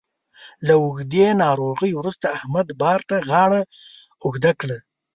[0.67, 3.61] له اوږدې ناروغۍ وروسته احمد بار ته غاړه
[4.23, 4.77] اوږده کړه